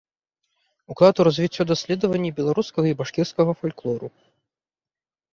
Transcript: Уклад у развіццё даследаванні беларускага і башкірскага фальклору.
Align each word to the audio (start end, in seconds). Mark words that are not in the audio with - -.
Уклад 0.93 1.15
у 1.23 1.25
развіццё 1.27 1.63
даследаванні 1.71 2.31
беларускага 2.39 2.87
і 2.93 2.95
башкірскага 3.01 3.51
фальклору. 3.61 4.07